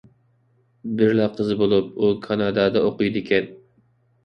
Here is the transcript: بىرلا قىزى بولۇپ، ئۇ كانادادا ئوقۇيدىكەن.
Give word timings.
بىرلا 1.01 1.27
قىزى 1.35 1.59
بولۇپ، 1.61 1.93
ئۇ 2.07 2.11
كانادادا 2.25 2.85
ئوقۇيدىكەن. 2.91 3.55